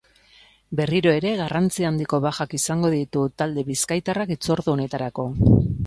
Berriro 0.79 1.11
ere, 1.17 1.33
garrantzi 1.41 1.85
handiko 1.91 2.21
bajak 2.25 2.57
izango 2.61 2.91
ditu 2.97 3.29
talde 3.43 3.69
bizkaitarrak 3.71 4.37
hitzordu 4.39 4.77
honetarako. 4.79 5.33